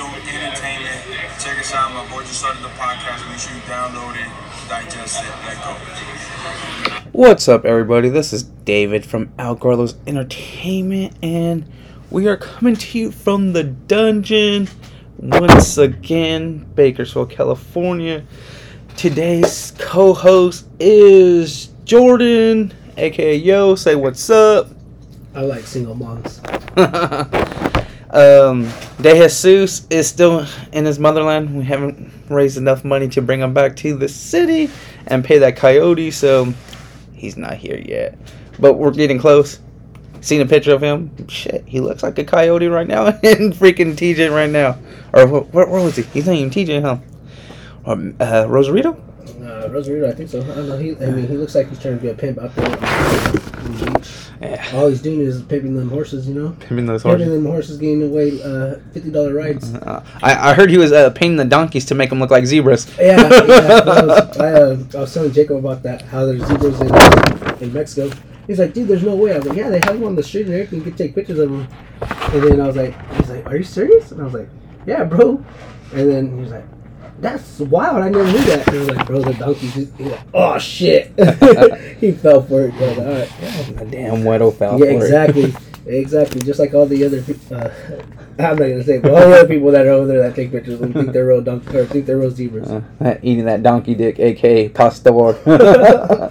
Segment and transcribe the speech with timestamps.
[0.00, 1.04] Entertainment.
[1.40, 1.92] Check us out.
[1.92, 3.28] My boy just started the podcast.
[3.28, 4.30] Make sure you download it,
[4.66, 5.74] digest it, let go.
[7.12, 8.08] What's up, everybody?
[8.08, 11.70] This is David from Algarlos Entertainment, and
[12.10, 14.68] we are coming to you from the dungeon
[15.18, 18.24] once again, Bakersfield, California.
[18.96, 23.74] Today's co host is Jordan, aka Yo.
[23.74, 24.68] Say what's up.
[25.34, 26.40] I like single moms.
[28.12, 28.68] um,
[29.00, 31.56] De Jesus is still in his motherland.
[31.56, 34.70] We haven't raised enough money to bring him back to the city
[35.06, 36.52] and pay that coyote, so
[37.14, 38.18] he's not here yet.
[38.58, 39.60] But we're getting close.
[40.20, 41.28] Seen a picture of him?
[41.28, 44.78] Shit, he looks like a coyote right now and freaking TJ right now.
[45.12, 46.02] Or where, where was he?
[46.02, 46.98] He's not even TJ, huh?
[47.86, 48.92] Uh, Rosarito?
[49.40, 50.42] Uh, Rosarito, I think so.
[50.42, 50.76] I don't know.
[50.76, 54.29] He, I mean, he looks like he's trying to be a pimp out there.
[54.40, 54.66] Yeah.
[54.74, 56.56] All he's doing is pimping them horses, you know.
[56.60, 57.34] Pimping those Pimping horses.
[57.42, 59.74] them horses, getting away uh, fifty dollar rides.
[59.74, 62.46] Uh, I, I heard he was uh, painting the donkeys to make them look like
[62.46, 62.86] zebras.
[62.98, 63.80] Yeah, yeah.
[63.84, 66.02] I was, I, uh, I was telling Jacob about that.
[66.02, 68.10] How there's zebras in, uh, in Mexico.
[68.46, 69.34] He's like, dude, there's no way.
[69.34, 70.78] I was like, yeah, they have them on the street and everything.
[70.78, 71.68] You can take pictures of them.
[72.00, 74.10] And then I was like, he's like, are you serious?
[74.10, 74.48] And I was like,
[74.86, 75.44] yeah, bro.
[75.92, 76.64] And then he was like,
[77.20, 77.98] that's wild.
[78.02, 78.66] I never knew that.
[78.68, 79.74] And I was like, bro, the donkeys.
[79.74, 81.12] He's like, oh shit.
[82.00, 82.74] he fell for it.
[82.74, 83.76] Was like, all right.
[83.78, 84.96] The damn Weddle fell Yeah, for it.
[84.96, 85.54] exactly,
[85.86, 86.40] exactly.
[86.40, 87.70] Just like all the other, pe- uh,
[88.38, 90.50] I'm not gonna say, but all the other people that are over there that take
[90.50, 92.70] pictures and think they're real donkeys or think they're real zebras.
[92.70, 95.10] Uh, eating that donkey dick, aka pastor.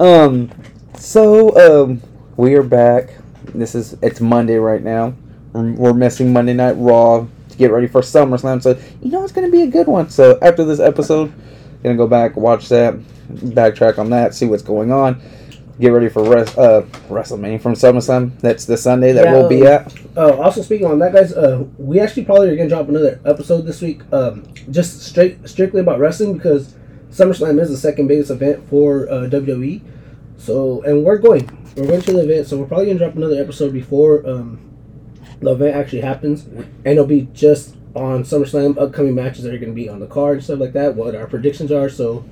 [0.00, 0.50] um,
[0.98, 2.02] so um,
[2.36, 3.14] we are back.
[3.54, 5.14] This is it's Monday right now.
[5.52, 7.26] We're, we're missing Monday Night Raw
[7.56, 8.62] to get ready for SummerSlam.
[8.62, 10.08] So you know it's gonna be a good one.
[10.10, 11.32] So after this episode,
[11.82, 12.94] gonna go back watch that,
[13.28, 15.20] backtrack on that, see what's going on.
[15.78, 18.38] Get ready for res- uh, WrestleMania from SummerSlam.
[18.40, 19.94] That's the Sunday that Yeah, we'll be um, at.
[20.16, 23.62] Uh, also speaking on that, guys, uh, we actually probably are gonna drop another episode
[23.62, 26.74] this week, um, just straight strictly about wrestling because
[27.10, 29.82] SummerSlam is the second biggest event for uh, WWE.
[30.38, 31.46] So, and we're going,
[31.76, 34.58] we're going to the event, so we're probably gonna drop another episode before um,
[35.40, 39.72] the event actually happens, and it'll be just on SummerSlam, upcoming matches that are gonna
[39.72, 40.94] be on the card and stuff like that.
[40.94, 42.24] What our predictions are, so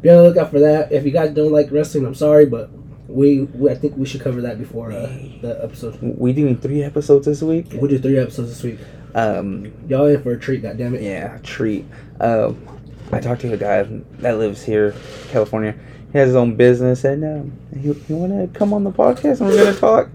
[0.00, 0.92] be on the lookout for that.
[0.92, 2.70] If you guys don't like wrestling, I'm sorry, but
[3.08, 5.06] we, we I think we should cover that before uh,
[5.40, 5.98] the episode.
[6.02, 7.66] We doing three episodes this week.
[7.72, 8.78] We'll do three episodes this week.
[9.14, 11.02] Um, Y'all in for a treat, goddammit.
[11.02, 11.84] Yeah, treat.
[12.20, 12.66] Um,
[13.12, 14.94] I talked to a guy that lives here,
[15.28, 15.74] California.
[16.12, 19.40] He has his own business, and um, he, he want to come on the podcast,
[19.40, 20.10] and we're gonna talk.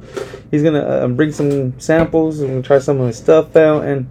[0.51, 4.07] He's gonna uh, bring some samples and try some of his stuff out, and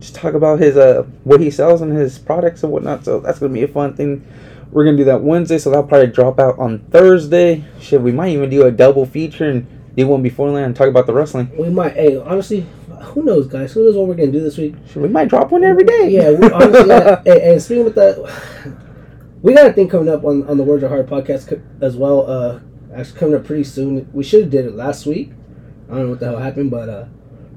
[0.00, 3.04] just talk about his uh what he sells and his products and whatnot.
[3.06, 4.26] So that's gonna be a fun thing.
[4.70, 7.64] We're gonna do that Wednesday, so that'll probably drop out on Thursday.
[7.80, 10.88] Shit, we might even do a double feature and do one before beforehand and talk
[10.88, 11.50] about the wrestling.
[11.56, 11.94] We might.
[11.94, 12.66] Hey, honestly,
[13.02, 13.72] who knows, guys?
[13.72, 14.74] Who knows what we're gonna do this week?
[14.88, 16.10] Shit, we might drop one every day.
[16.10, 16.88] Yeah, we, honestly.
[16.88, 18.76] yeah, and, and speaking with that,
[19.44, 21.96] we got a thing coming up on on the Words of Heart podcast co- as
[21.96, 22.28] well.
[22.30, 22.60] Uh,
[22.96, 24.08] actually coming up pretty soon.
[24.12, 25.32] We should have did it last week.
[25.88, 27.04] I don't know what the hell happened, but uh,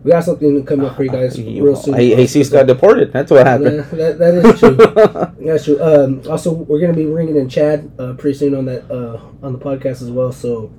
[0.03, 1.95] we got something coming up for you guys real soon.
[1.97, 3.13] Jesus got deported.
[3.13, 3.79] That's what Yeah, happened.
[3.99, 4.75] that, that is true.
[5.45, 5.81] That's true.
[5.81, 9.53] Um, also, we're gonna be bringing in Chad uh, pretty soon on that uh, on
[9.53, 10.31] the podcast as well.
[10.31, 10.71] So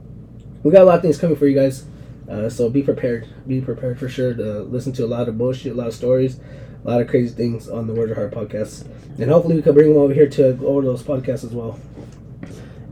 [0.62, 1.86] we got a lot of things coming for you guys.
[2.28, 3.26] Uh, so be prepared.
[3.46, 6.38] Be prepared for sure to listen to a lot of bullshit, a lot of stories,
[6.88, 8.86] a lot of crazy things on the Word of Heart podcast.
[9.18, 11.78] And hopefully we can bring them over here to go over those podcasts as well.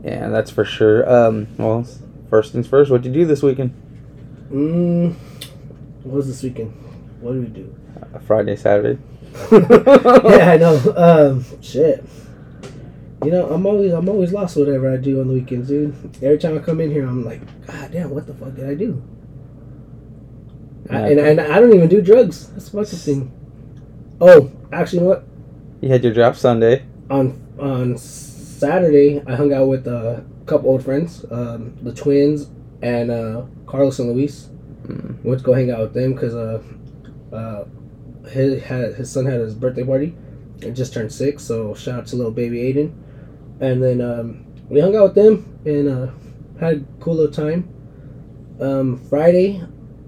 [0.03, 1.09] Yeah, that's for sure.
[1.11, 1.83] Um, well,
[2.29, 2.91] first things first.
[2.91, 3.73] What did you do this weekend?
[4.51, 5.15] Mm,
[6.03, 6.73] what was this weekend?
[7.21, 7.75] What did we do?
[8.13, 9.01] Uh, Friday, Saturday.
[9.51, 10.93] yeah, I know.
[10.95, 12.05] Um, shit.
[13.25, 15.95] You know, I'm always I'm always lost whatever I do on the weekends, dude.
[16.21, 18.75] Every time I come in here, I'm like, God damn, what the fuck did I
[18.75, 19.01] do?
[20.87, 22.49] I, and, and I don't even do drugs.
[22.51, 23.46] That's the fucking thing.
[24.19, 25.25] Oh, actually, you know what?
[25.81, 26.85] You had your draft Sunday.
[27.09, 32.49] On on Saturday, I hung out with a couple old friends, um, the twins
[32.81, 34.49] and uh, Carlos and Luis.
[34.87, 35.23] Mm.
[35.23, 36.63] Went to go hang out with them because uh,
[37.31, 37.65] uh,
[38.29, 40.15] his had his son had his birthday party.
[40.61, 42.93] It just turned six, so shout out to little baby Aiden.
[43.59, 46.11] And then um, we hung out with them and uh,
[46.59, 47.69] had a cool little time.
[48.59, 49.63] Um, Friday,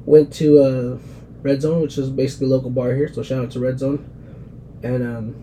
[0.06, 0.98] went to uh,
[1.42, 3.12] Red Zone, which is basically a local bar here.
[3.12, 4.10] So shout out to Red Zone.
[4.84, 5.36] And um,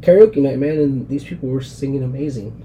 [0.00, 2.64] karaoke night, man, and these people were singing amazing.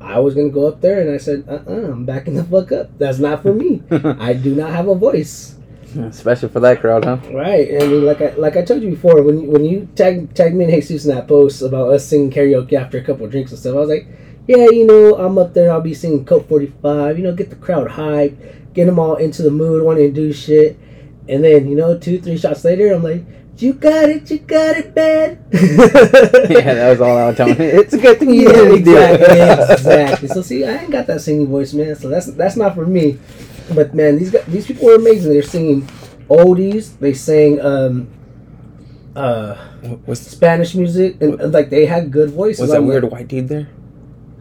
[0.00, 2.70] I was gonna go up there, and I said, "Uh, uh-uh, I'm backing the fuck
[2.70, 2.96] up.
[2.98, 3.82] That's not for me.
[3.90, 5.56] I do not have a voice."
[5.98, 7.18] Especially for that crowd, huh?
[7.32, 10.34] Right, I mean, like I like I told you before, when you, when you tag
[10.34, 13.30] tag me and Jesus in that post about us singing karaoke after a couple of
[13.30, 14.06] drinks and stuff, I was like,
[14.46, 17.56] yeah, you know, I'm up there, I'll be singing Coke 45, you know, get the
[17.56, 20.78] crowd hyped, get them all into the mood, wanting to do shit,
[21.28, 23.24] And then, you know, two, three shots later, I'm like,
[23.58, 25.42] you got it, you got it, man.
[25.52, 27.56] yeah, that was all I was telling.
[27.58, 29.20] It's a good thing you Yeah, didn't do it.
[29.20, 30.28] exactly, exactly.
[30.28, 31.96] So see, I ain't got that singing voice, man.
[31.96, 33.18] So that's that's not for me.
[33.74, 35.32] But man, these guys, these people are amazing.
[35.32, 35.82] They're singing
[36.28, 36.98] oldies.
[36.98, 38.08] They sang um,
[39.16, 39.54] uh,
[40.04, 42.60] What's Spanish music, and, and, like they had good voices.
[42.60, 43.68] was that I'm weird like, white dude there?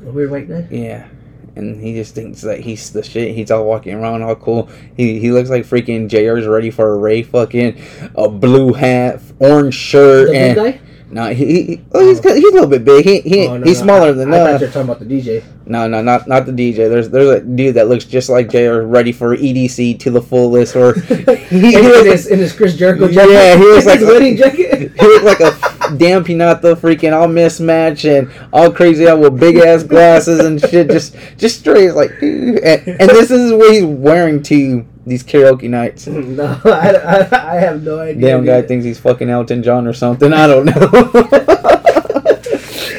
[0.05, 0.67] a weird white guy?
[0.69, 1.07] Yeah.
[1.55, 3.33] And he just thinks that he's the shit.
[3.35, 4.69] He's all walking around all cool.
[4.97, 7.81] He he looks like freaking JR's ready for a Ray fucking
[8.15, 10.79] a blue hat, orange shirt, The and guy?
[11.11, 13.05] no, he, he oh, he's he's a little bit big.
[13.05, 14.61] He, he Oh, no, he's no, smaller I, than I thought us.
[14.61, 15.43] you were talking about the DJ.
[15.65, 16.89] No, no, not not the DJ.
[16.89, 20.75] There's there's a dude that looks just like JR, ready for EDC to the fullest.
[20.75, 23.31] Or He in his in his Chris Jericho jacket.
[23.31, 24.91] Yeah, he was like- his wedding jacket.
[24.99, 25.53] he looked like a
[25.97, 30.89] damn pinata, freaking all mismatched and all crazy out with big ass glasses and shit.
[30.89, 32.11] Just just straight like.
[32.21, 36.07] And, and this is what he's wearing to these karaoke nights.
[36.07, 38.21] no, I, I, I have no idea.
[38.21, 40.33] Damn guy thinks he's fucking Elton John or something.
[40.33, 40.73] I don't know.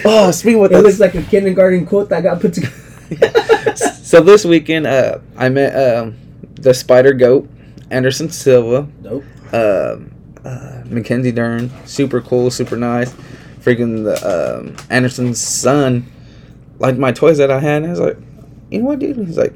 [0.05, 3.77] oh, speaking with It looks like a kindergarten quote that got put together.
[3.77, 6.17] so this weekend, uh, I met um,
[6.55, 7.49] the Spider Goat,
[7.91, 9.25] Anderson Silva, Nope.
[9.53, 10.13] um,
[10.47, 13.13] uh, Mackenzie Dern, super cool, super nice.
[13.61, 14.17] Freaking the
[14.61, 16.11] um, Anderson's son,
[16.79, 17.83] like my toys that I had.
[17.83, 18.17] And I was like,
[18.71, 19.17] you know what, dude?
[19.17, 19.53] He's like,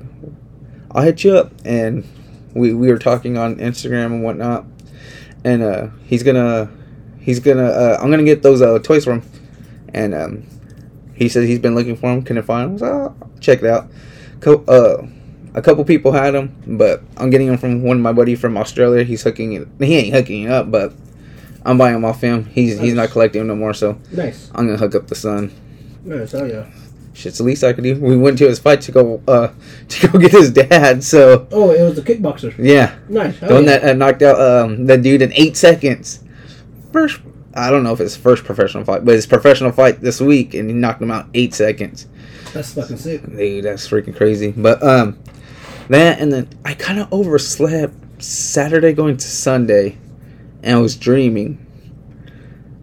[0.91, 2.05] I'll hit you up, and
[2.55, 4.65] we we were talking on Instagram and whatnot,
[5.45, 6.69] and uh, he's gonna
[7.21, 9.31] he's gonna uh, I'm gonna get those uh, toys from him,
[9.95, 10.47] and um,
[11.15, 12.79] he said he's been looking for them, couldn't find them.
[12.79, 12.87] So
[13.21, 13.89] I'll check it out.
[14.41, 15.07] Co- uh,
[15.55, 18.57] a couple people had them, but I'm getting them from one of my buddy from
[18.57, 19.03] Australia.
[19.05, 19.67] He's hooking it.
[19.79, 20.93] He ain't hooking it up, but
[21.65, 22.45] I'm buying them off him.
[22.47, 24.51] He's he's not collecting them no more, so Nice.
[24.55, 25.53] I'm gonna hook up the son.
[26.05, 26.35] Nice.
[26.35, 26.67] Oh yeah.
[27.13, 27.97] Shit's the least I could do.
[28.01, 29.49] We went to his fight to go uh
[29.89, 31.03] to go get his dad.
[31.05, 32.55] So Oh, it was the kickboxer.
[32.59, 33.39] yeah, Nice.
[33.41, 36.23] the one that uh, knocked out um that dude in eight seconds.
[36.93, 37.21] First,
[37.55, 40.71] I don't know if it's first professional fight, but his professional fight this week, and
[40.71, 42.07] he knocked him out eight seconds.
[42.55, 43.23] That's fucking sick.
[43.27, 44.53] Dude, that's freaking crazy.
[44.53, 45.19] But um,
[45.91, 49.97] that and then I kind of overslept Saturday going to Sunday,
[50.63, 51.67] and I was dreaming.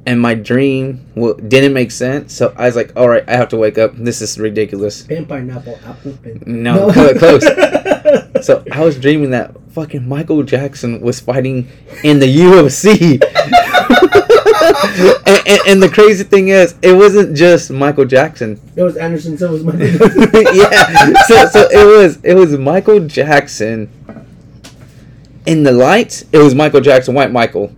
[0.06, 3.50] And my dream w- didn't make sense, so I was like, "All right, I have
[3.50, 3.92] to wake up.
[3.98, 6.18] This is ridiculous." Pen pineapple apple.
[6.46, 7.18] No, close.
[7.20, 7.44] close.
[8.46, 11.68] So I was dreaming that fucking Michael Jackson was fighting
[12.04, 13.20] in the UFC.
[15.26, 18.60] and, and, and the crazy thing is, it wasn't just Michael Jackson.
[18.76, 19.86] It was Anderson Silva's money.
[20.54, 21.14] yeah.
[21.28, 23.90] So so it was it was Michael Jackson.
[25.46, 27.74] In the lights, it was Michael Jackson, White Michael,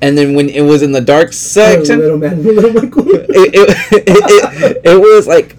[0.00, 3.08] and then when it was in the dark section, little man, little Michael.
[3.08, 5.56] it, it, it, it, it was like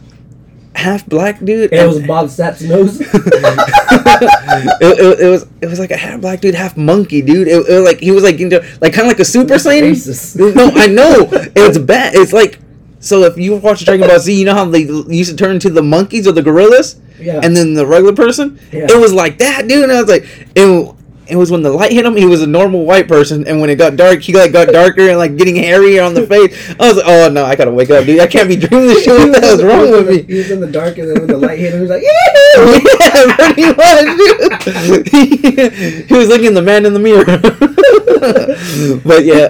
[0.76, 1.72] half black dude.
[1.72, 3.00] It and- was Bob Sapp's nose.
[3.02, 3.10] it,
[4.82, 7.48] it, it was it was like a half black dude, half monkey dude.
[7.48, 10.56] It, it was like he was like into like kind of like a super saiyan.
[10.56, 12.16] No, I know it's bad.
[12.16, 12.60] It's like
[13.00, 15.70] so if you watch Dragon Ball Z, you know how they used to turn into
[15.70, 17.42] the monkeys or the gorillas, Yeah.
[17.44, 18.60] and then the regular person.
[18.72, 18.88] Yeah.
[18.90, 19.84] It was like that, dude.
[19.84, 20.26] And I was like,
[20.56, 20.96] it,
[21.28, 23.70] it was when the light hit him, he was a normal white person, and when
[23.70, 26.54] it got dark, he like got darker and like getting hairier on the face.
[26.80, 28.20] I was like, oh no, I gotta wake up, dude.
[28.20, 29.18] I can't be dreaming this shit.
[29.18, 30.22] What the hell's wrong with me?
[30.24, 32.04] He was in the dark, and then when the light hit him, he was like,
[32.04, 32.10] "Yeah!"
[33.36, 35.08] pretty much, dude.
[36.08, 37.26] he was looking at the man in the mirror.
[39.06, 39.50] but yeah.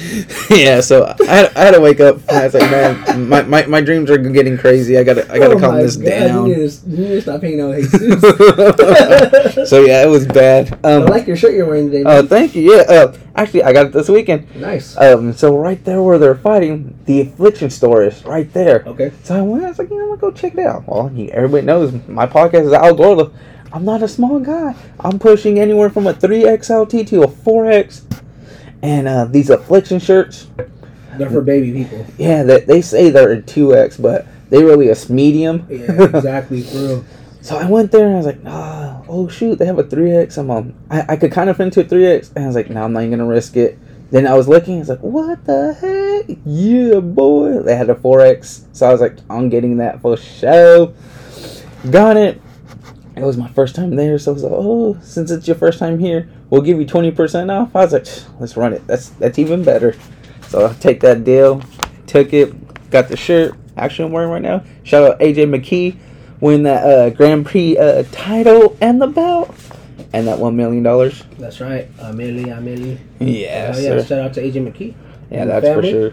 [0.50, 2.16] yeah, so I had, I had to wake up.
[2.28, 4.96] And I was like, man, my, my, my dreams are getting crazy.
[4.98, 6.44] I gotta I gotta Oh calm this God, You down.
[6.48, 9.68] need, to, you need to stop hanging out with Jesus.
[9.68, 10.78] so yeah, it was bad.
[10.84, 12.02] I Um, like your shirt you're wearing today.
[12.06, 12.28] oh, Man.
[12.28, 12.72] thank you.
[12.74, 14.54] Yeah, uh, actually, I got it this weekend.
[14.56, 14.96] nice.
[14.96, 18.84] Um, so right there where they're fighting, the affliction store is right there.
[18.86, 19.12] Okay.
[19.24, 19.64] So I went.
[19.64, 20.20] I was like, you know what?
[20.20, 20.86] Go check it out.
[20.86, 23.32] Well, you, everybody knows my podcast is Al Gorla.
[23.72, 24.74] I'm not a small guy.
[24.98, 28.04] I'm pushing anywhere from a three XLT to a four X.
[28.82, 30.48] And uh, these affliction shirts,
[31.18, 32.06] They're for baby people.
[32.18, 35.66] yeah, they, they say they're a two X, but they really a medium.
[35.70, 36.62] Yeah, exactly.
[36.62, 37.04] For.
[37.42, 40.36] So I went there and I was like, ah, oh shoot, they have a 3X.
[40.38, 42.34] I'm um, I, I could kind of fit into a 3X.
[42.36, 43.78] And I was like, no, I'm not even going to risk it.
[44.10, 46.36] Then I was looking, I was like, what the heck?
[46.44, 47.60] Yeah, boy.
[47.62, 48.66] They had a 4X.
[48.72, 50.94] So I was like, I'm getting that for show.
[51.90, 52.42] Got it.
[53.16, 54.18] It was my first time there.
[54.18, 57.50] So I was like, oh, since it's your first time here, we'll give you 20%
[57.50, 57.74] off.
[57.74, 58.06] I was like,
[58.40, 58.86] let's run it.
[58.86, 59.94] That's, that's even better.
[60.48, 61.62] So I take that deal,
[62.06, 63.54] took it, got the shirt.
[63.76, 64.64] Actually, I'm wearing right now.
[64.82, 65.96] Shout out AJ McKee
[66.40, 69.54] win that uh, Grand Prix uh, title and the belt
[70.12, 71.22] and that one million dollars.
[71.38, 71.88] That's right.
[72.00, 72.98] Amelie, Amelie.
[73.20, 74.02] Yeah, Oh, yeah.
[74.02, 74.94] Shout out to AJ McKee.
[75.30, 76.12] Yeah, that's for sure.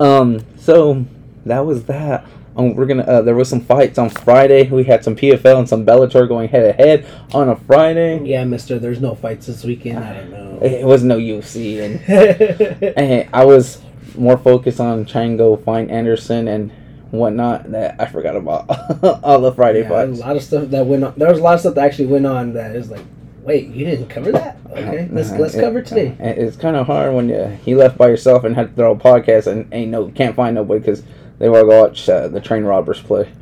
[0.00, 1.04] Um, so
[1.44, 2.24] that was that.
[2.58, 3.04] Um, we're gonna.
[3.04, 4.68] Uh, there was some fights on Friday.
[4.68, 8.20] We had some PFL and some Bellator going head to head on a Friday.
[8.24, 8.78] Yeah, Mister.
[8.78, 10.00] There's no fights this weekend.
[10.00, 10.58] I don't know.
[10.60, 13.80] It was no UFC, and, and I was
[14.16, 16.72] more focused on trying to go find Anderson and
[17.12, 17.70] whatnot.
[17.70, 18.66] That I forgot about
[19.22, 20.20] all the Friday Yeah, there's fights.
[20.20, 21.14] a lot of stuff that went on.
[21.16, 23.04] There was a lot of stuff that actually went on that is like,
[23.42, 24.58] wait, you didn't cover that?
[24.70, 26.16] Okay, let's let's It- cover today.
[26.18, 28.92] it- It's kind of hard when you you left by yourself and had to throw
[28.92, 31.04] a podcast and ain't no can't find nobody because
[31.38, 33.32] they want to watch uh, the train robbers play.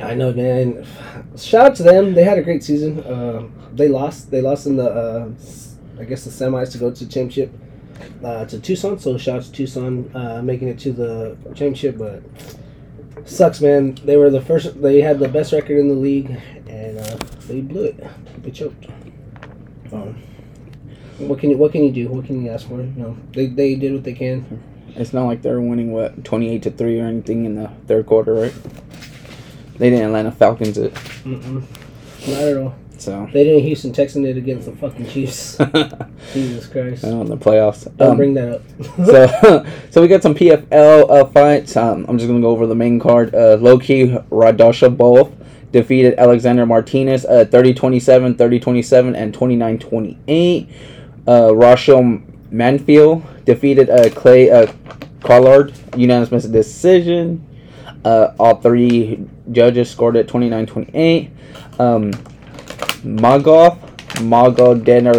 [0.00, 0.86] I know, man.
[1.36, 2.14] Shout out to them.
[2.14, 3.00] They had a great season.
[3.00, 4.30] Uh, they lost.
[4.30, 5.30] They lost in the, uh,
[6.00, 7.52] I guess, the semis to go to the championship
[8.24, 8.98] uh, to Tucson.
[8.98, 11.98] So shout out to Tucson uh, making it to the championship.
[11.98, 12.22] But
[13.24, 13.96] sucks, man.
[14.04, 14.80] They were the first.
[14.80, 16.30] They had the best record in the league,
[16.68, 17.16] and uh,
[17.46, 18.04] they blew it.
[18.42, 18.86] They choked.
[19.92, 20.22] Um,
[21.18, 22.08] what can you What can you do?
[22.08, 22.76] What can you ask for?
[22.76, 24.62] No, they they did what they can.
[24.96, 28.06] It's not like they're winning what twenty eight to three or anything in the third
[28.06, 28.54] quarter, right?
[29.78, 30.92] They didn't Atlanta Falcons it,
[31.24, 31.62] Mm-mm.
[32.26, 32.74] Not at all.
[32.98, 35.56] so They didn't Houston Texan it against the fucking Chiefs.
[36.32, 37.04] Jesus Christ.
[37.04, 37.84] in the playoffs.
[37.96, 38.62] Don't Um, bring that up.
[39.06, 41.76] so, so we got some PFL uh, fights.
[41.76, 43.32] Um, I'm just gonna go over the main card.
[43.34, 45.30] Uh, Loki Radosha both
[45.70, 50.68] defeated Alexander Martinez uh, 30-27, 30-27, and 29-28.
[51.28, 54.70] Uh, Rachel Manfield defeated uh, Clay uh,
[55.24, 57.40] Collard unanimous decision.
[58.04, 61.30] Uh, all three judges scored at 29-28.
[61.80, 62.12] Um,
[63.02, 63.78] Magov
[64.20, 65.16] Magodener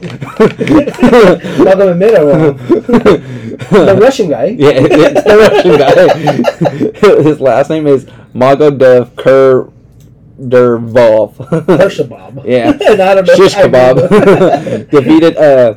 [1.64, 2.56] Magomedov.
[3.70, 4.46] the Russian guy.
[4.46, 7.22] Yeah, it- it's the Russian guy.
[7.28, 8.04] His last name is
[8.34, 9.10] Magodev.
[12.46, 12.72] Yeah.
[12.80, 13.34] And I don't know.
[13.36, 14.88] Shish kebab.
[14.90, 15.74] Defeated uh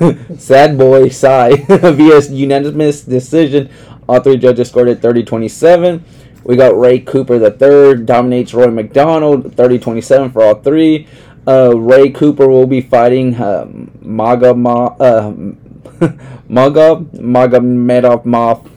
[0.38, 3.70] Sad Boy Sai via unanimous decision.
[4.08, 6.02] All three judges scored at 30-27.
[6.44, 11.06] We got Ray Cooper the third dominates Rory MacDonald 30-27 for all three.
[11.46, 15.30] Uh, Ray Cooper will be fighting um, Maga Ma, uh,
[16.48, 18.70] Maga Magomedov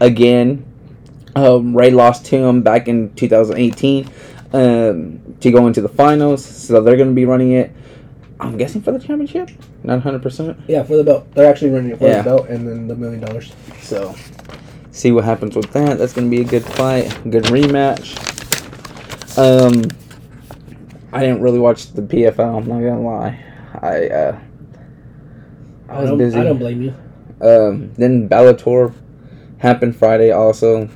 [0.00, 0.64] again.
[1.34, 4.08] Um, Ray lost to him back in 2018
[4.52, 7.72] um, to go into the finals, so they're going to be running it.
[8.40, 9.50] I'm guessing for the championship,
[9.86, 10.22] not 100.
[10.22, 11.32] percent Yeah, for the belt.
[11.34, 12.18] They're actually running it for Yeah.
[12.18, 13.52] the belt and then the million dollars.
[13.80, 14.14] So,
[14.90, 15.98] see what happens with that.
[15.98, 18.16] That's going to be a good fight, good rematch.
[19.38, 19.82] Um,
[21.12, 22.58] I didn't really watch the PFL.
[22.58, 23.42] I'm not gonna lie.
[23.80, 24.38] I uh,
[25.88, 26.38] I was don't, busy.
[26.38, 26.94] I don't blame you.
[27.40, 28.92] Um, then Bellator
[29.58, 30.88] happened Friday also.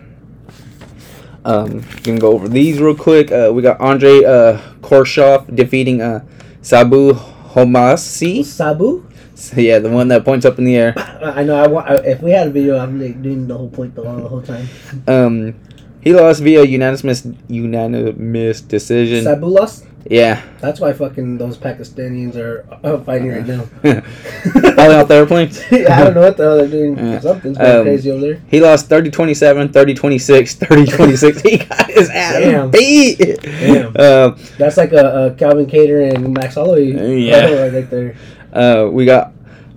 [1.45, 3.31] Um, gonna go over these real quick.
[3.33, 6.25] Uh, we got Andre uh, Koreshkov defeating uh,
[6.61, 7.15] Sabu
[7.53, 8.45] Homasi.
[8.45, 9.05] Sabu?
[9.35, 10.95] So, yeah, the one that points up in the air.
[11.23, 11.57] I know.
[11.57, 11.89] I, want.
[11.89, 14.29] I if we had a video, I'm like doing the whole point the whole, the
[14.29, 14.69] whole time.
[15.09, 15.55] Um,
[16.01, 19.25] he lost via unanimous unanimous decision.
[19.25, 19.90] Sabu lost.
[20.09, 20.43] Yeah.
[20.61, 23.61] That's why fucking those Pakistanis are uh, fighting right now.
[23.61, 25.63] All they off the airplanes.
[25.71, 26.97] yeah, I don't know what the hell they're doing.
[26.97, 27.21] Yeah.
[27.21, 28.43] Something's going Um, crazy over there.
[28.49, 31.49] He lost 30-27, 30-26, 30-26.
[31.49, 32.71] he got his ass Damn.
[32.71, 33.19] beat.
[33.43, 33.87] Damn.
[33.97, 36.93] Um, That's like a, a Calvin Kattar and Max Holloway.
[37.27, 37.67] Yeah.
[37.69, 38.17] right there.
[38.53, 39.33] Uh, we got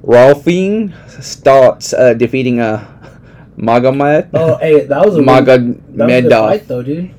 [0.05, 2.85] Raufeon Stots uh, defeating uh,
[3.57, 7.11] Magomed Oh, hey, that was a really, that was a good Magomedov fight though, dude.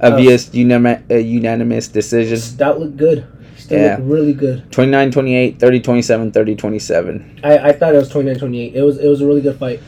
[0.00, 2.36] Uh, via unanimous, uh, unanimous decision.
[2.36, 3.26] Stout looked good.
[3.56, 3.96] Still Yeah.
[3.96, 4.70] looked really good.
[4.70, 7.24] 29-28, 30-27, 30-27.
[7.42, 8.74] I, I thought it was 29-28.
[8.74, 9.80] It was it was a really good fight.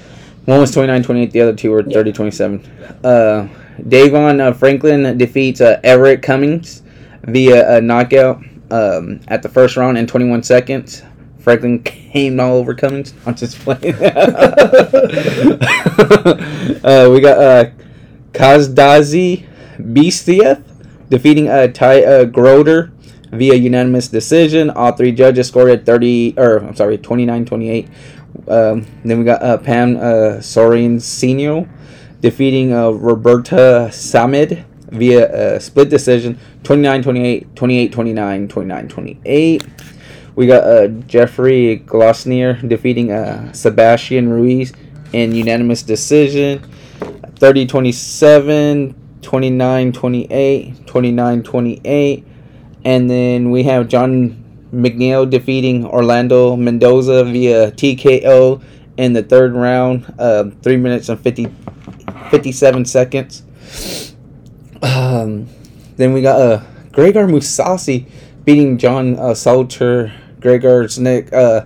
[0.47, 1.99] One was 29-28, the other two were Yeah.
[2.03, 2.65] 30-27.
[3.05, 3.49] Uh,
[3.83, 6.83] Davion uh, Franklin defeats uh, Eric Cummings
[7.25, 11.03] via a knockout um, at the first round in 21 seconds.
[11.39, 13.13] Franklin came all over Cummings.
[13.27, 13.95] I'm just playing.
[16.83, 17.71] uh, we got uh,
[18.33, 19.45] Kazdazi
[19.79, 20.63] Beastiev
[21.09, 22.93] defeating uh, Ty uh, Groder
[23.31, 24.71] via unanimous decision.
[24.71, 27.89] All three judges scored at 30, or I'm sorry, 29-28.
[28.49, 31.69] Um, then we got uh, Pam uh, Sorenson
[32.21, 39.95] defeating uh, Roberta Samad via uh, split decision 29-28, 28-29, 29-28.
[40.35, 44.73] We got uh, Jeffrey Glossner defeating uh, Sebastian Ruiz
[45.13, 46.63] in unanimous decision
[49.21, 52.25] 30-27, 29-28, 29-28.
[52.85, 58.63] And then we have John McNeil defeating Orlando Mendoza via TKO
[58.97, 61.49] in the third round, uh, 3 minutes and 50,
[62.31, 63.43] 57 seconds.
[64.83, 65.49] Um,
[65.97, 68.07] then we got uh, Gegard Mousasi
[68.45, 70.13] beating John uh, Salter.
[70.41, 71.33] Gegard's Nick.
[71.33, 71.65] Uh,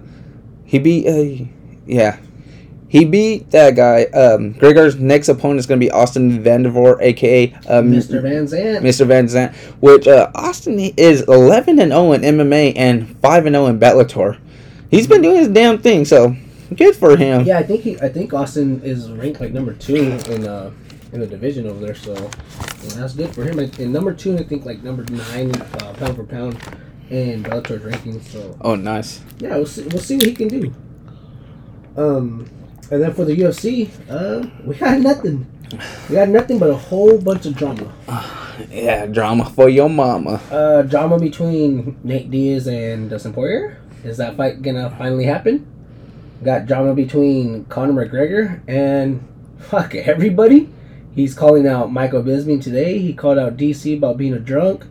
[0.64, 1.06] he beat.
[1.06, 1.46] Uh,
[1.86, 2.18] yeah.
[2.92, 4.02] He beat that guy.
[4.04, 8.20] Um, Gegard's next opponent is going to be Austin Vanderford, aka um, Mr.
[8.20, 8.82] Van Zant.
[8.82, 9.06] Mr.
[9.06, 13.66] Van Zant, which uh, Austin is 11 and 0 in MMA and 5 and 0
[13.68, 14.38] in Bellator.
[14.90, 16.36] He's been doing his damn thing, so
[16.76, 17.46] good for him.
[17.46, 17.98] Yeah, I think he.
[17.98, 19.96] I think Austin is ranked like number two
[20.28, 20.70] in uh
[21.14, 21.94] in the division over there.
[21.94, 23.58] So yeah, that's good for him.
[23.58, 26.58] And and number two, I think like number nine uh, pound for pound
[27.08, 28.24] in Bellator's rankings.
[28.24, 29.22] So Oh, nice.
[29.38, 29.84] yeah, we'll see.
[29.84, 30.74] We'll see what he can do.
[31.96, 32.46] Um,
[32.90, 35.46] and then for the UFC, uh, we got nothing.
[36.08, 37.92] We got nothing but a whole bunch of drama.
[38.70, 40.40] Yeah, drama for your mama.
[40.50, 43.78] Uh, drama between Nate Diaz and Dustin Poirier.
[44.04, 45.66] Is that fight gonna finally happen?
[46.44, 49.26] Got drama between Conor McGregor and
[49.58, 50.68] fuck everybody.
[51.14, 52.98] He's calling out Michael Bisping today.
[52.98, 54.86] He called out DC about being a drunk.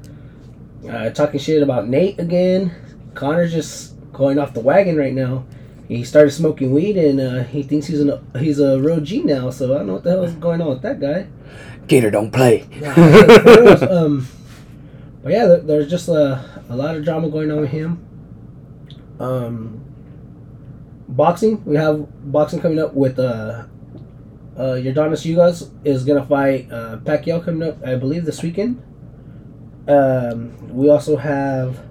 [0.90, 2.74] Uh, talking shit about Nate again.
[3.14, 5.46] Conor's just going off the wagon right now.
[5.92, 9.50] He started smoking weed and uh, he thinks he's an he's a real G now.
[9.50, 11.28] So I don't know what the hell is going on with that guy.
[11.88, 12.66] Gator don't play.
[12.80, 12.94] Yeah,
[13.92, 14.26] um,
[15.22, 18.08] but yeah, there, there's just a, a lot of drama going on with him.
[19.20, 19.84] Um,
[21.10, 23.66] boxing, we have boxing coming up with uh,
[24.56, 28.82] uh, Yordanis Ugas is gonna fight uh, Pacquiao coming up, I believe, this weekend.
[29.90, 31.86] Um, we also have.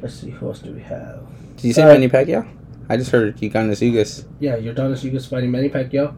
[0.00, 1.31] Let's see, who else do we have?
[1.62, 2.46] Did you say Uh, Manny Pacquiao?
[2.88, 4.26] I just heard you got Ugas.
[4.40, 6.14] Yeah, Yordanis Ugas fighting Manny Pacquiao.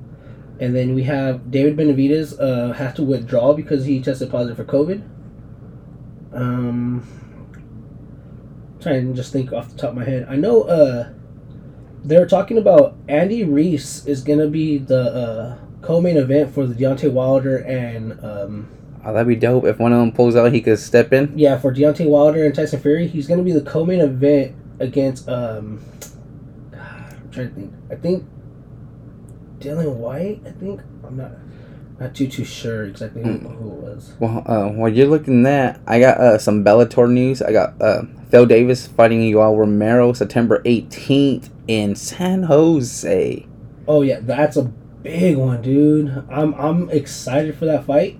[0.58, 4.64] And then we have David Benavidez uh, has to withdraw because he tested positive for
[4.64, 5.02] COVID.
[6.32, 7.06] Um,
[8.80, 10.26] trying to just think off the top of my head.
[10.28, 11.10] I know uh,
[12.04, 17.12] they're talking about Andy Ruiz is gonna be the uh, co-main event for the Deontay
[17.12, 18.68] Wilder and um,
[19.04, 19.64] Oh, that'd be dope.
[19.66, 21.36] If one of them pulls out, he could step in.
[21.38, 23.06] yeah for Deontay Wilder and Tyson Fury.
[23.06, 25.80] He's gonna be the co-main event against um,
[26.72, 27.72] I'm trying to think.
[27.90, 28.24] I think
[29.58, 30.42] Dillian Whyte.
[30.46, 31.32] I think I'm not
[32.00, 33.46] not too too sure exactly who, Hmm.
[33.46, 34.12] who it was.
[34.18, 37.40] Well, uh, while you're looking that, I got uh, some Bellator news.
[37.40, 43.46] I got uh, Phil Davis fighting Yoel Romero September 18th in San Jose.
[43.86, 46.24] Oh yeah, that's a big one, dude.
[46.30, 48.18] I'm I'm excited for that fight.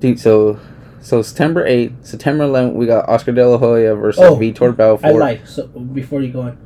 [0.00, 0.58] Dude, so
[1.06, 5.06] so September 8th, September 11th, we got Oscar De La Hoya versus Oh, Vitor Belfort.
[5.06, 5.48] I lied.
[5.48, 6.58] So before you go on,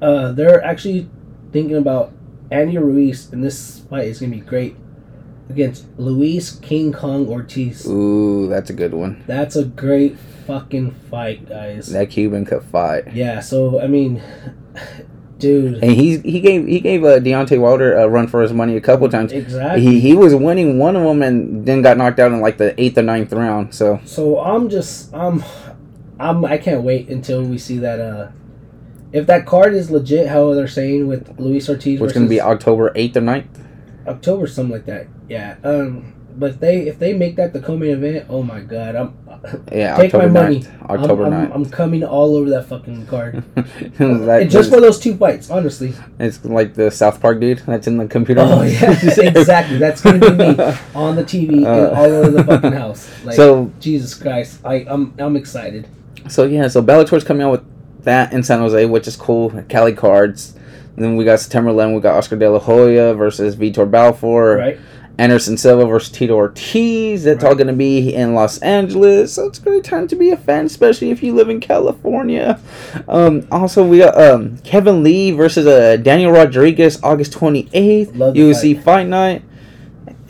[0.00, 1.10] uh, they're actually
[1.52, 2.10] thinking about
[2.50, 4.76] Andy Ruiz, and this fight is gonna be great
[5.50, 7.86] against Luis King Kong Ortiz.
[7.86, 9.22] Ooh, that's a good one.
[9.26, 11.88] That's a great fucking fight, guys.
[11.92, 13.12] That Cuban could fight.
[13.12, 13.40] Yeah.
[13.40, 14.22] So I mean,
[15.40, 15.82] dude.
[15.82, 18.80] And he's he gave he gave uh, Deontay Wilder a run for his money a
[18.80, 19.32] couple times.
[19.32, 19.82] Exactly.
[19.82, 22.80] He he was winning one of them and then got knocked out in like the
[22.80, 23.74] eighth or ninth round.
[23.74, 25.42] So So I'm just I'm
[26.18, 28.28] I'm I can't wait until we see that uh
[29.12, 32.40] if that card is legit how they're saying with Luis Ortiz which going to be
[32.40, 33.48] October eighth or 9th.
[34.06, 35.08] October something like that.
[35.28, 35.56] Yeah.
[35.64, 39.18] Um but if they if they make that the co-main event, oh my god, I'm
[39.72, 40.66] Yeah, Take my October money.
[40.82, 41.54] October I'm, I'm, 9th.
[41.54, 43.42] I'm coming all over that fucking card.
[43.98, 45.94] That just is- for those two fights, honestly.
[46.18, 48.42] it's like the South Park dude that's in the computer.
[48.44, 49.78] Oh yeah, exactly.
[49.78, 50.46] That's gonna be me
[50.94, 53.08] on the TV Uh, and all over the fucking house.
[53.24, 55.88] Like so Jesus Christ, I I'm I'm excited.
[56.28, 59.50] so yeah, so Bellator's coming out with that in San Jose, which is cool.
[59.68, 60.54] Cali cards.
[60.96, 61.94] And then we got September 11th.
[61.94, 64.58] We got Oscar De La Hoya versus Vitor Belfort.
[64.58, 64.78] Right?
[65.20, 67.24] Anderson Silva versus Tito Ortiz.
[67.24, 69.34] That's all going to be in Los Angeles.
[69.34, 72.58] So it's a great time to be a fan, especially if you live in California.
[73.06, 78.16] Um, also, we got um, Kevin Lee versus uh, Daniel Rodriguez August 28th.
[78.16, 78.84] Love the UFC fight.
[78.84, 79.08] fight.
[79.08, 79.44] Night.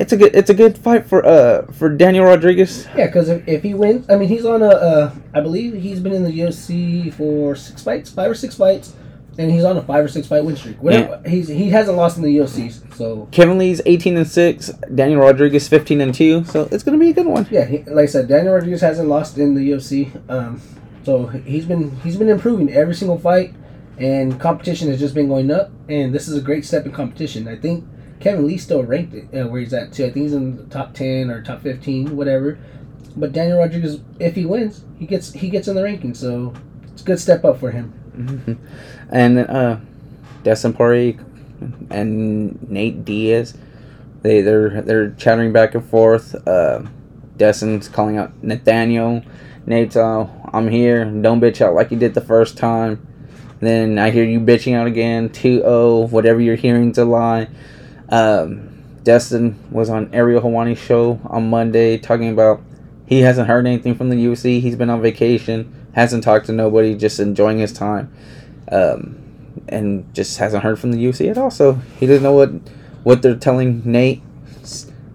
[0.00, 2.88] It's a good it's a good fight for uh for Daniel Rodriguez.
[2.96, 6.00] Yeah, because if, if he wins, I mean, he's on a, uh, I believe he's
[6.00, 8.94] been in the UFC for six fights, five or six fights,
[9.38, 10.82] and he's on a five or six fight win streak.
[10.82, 15.20] Whatever, he's he hasn't lost in the UFC, so Kevin Lee's 18 and 6, Daniel
[15.20, 16.44] Rodriguez 15 and 2.
[16.44, 17.46] So it's going to be a good one.
[17.50, 20.60] yeah, he, like I said, Daniel Rodriguez hasn't lost in the UFC, um,
[21.04, 23.54] so he's been he's been improving every single fight,
[23.98, 27.48] and competition has just been going up, and this is a great step in competition.
[27.48, 27.84] I think
[28.20, 30.04] Kevin Lee's still ranked uh, where he's at too.
[30.04, 32.58] I think he's in the top ten or top fifteen, whatever.
[33.16, 36.54] But Daniel Rodriguez, if he wins, he gets he gets in the ranking, so
[36.92, 37.92] it's a good step up for him.
[39.10, 39.78] And uh,
[40.44, 41.18] Poirier
[41.90, 43.56] and Nate Diaz,
[44.22, 46.34] they they're they're chattering back and forth.
[46.46, 46.82] Uh,
[47.36, 49.22] Dustin's calling out Nathaniel.
[49.66, 51.04] Nate's, I'm here.
[51.04, 53.06] Don't bitch out like you did the first time.
[53.60, 55.28] Then I hear you bitching out again.
[55.28, 56.10] 2-0.
[56.10, 57.48] Whatever you're hearing's a lie.
[58.08, 58.70] Um,
[59.04, 62.60] Dustin was on Ariel Helwani's show on Monday talking about
[63.06, 64.60] he hasn't heard anything from the UFC.
[64.60, 68.12] He's been on vacation, hasn't talked to nobody, just enjoying his time.
[68.70, 69.20] Um,
[69.68, 71.50] and just hasn't heard from the UFC at all.
[71.50, 72.50] So he doesn't know what
[73.02, 74.22] what they're telling Nate,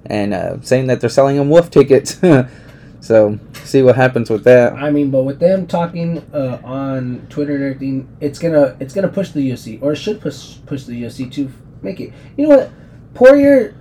[0.06, 2.20] and uh, saying that they're selling him wolf tickets.
[3.02, 4.74] so see what happens with that.
[4.74, 9.10] I mean, but with them talking uh, on Twitter and everything, it's gonna it's gonna
[9.10, 12.14] push the UFC, or it should push push the UFC to make it.
[12.38, 12.72] You know what?
[13.14, 13.76] Poirier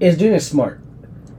[0.00, 0.80] is doing it smart.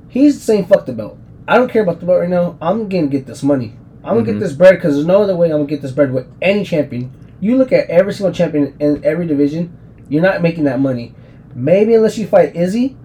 [0.10, 1.18] He's saying fuck the belt.
[1.48, 2.58] I don't care about the belt right now.
[2.62, 3.76] I'm gonna get this money.
[4.06, 4.34] I'm gonna Mhm.
[4.34, 6.63] get this bread because there's no other way I'm gonna get this bread with any
[6.63, 7.12] champion.
[7.41, 9.72] You look at every single champion in every division,
[10.10, 11.13] you're not making that money.
[11.56, 12.96] Maybe unless you fight Izzy,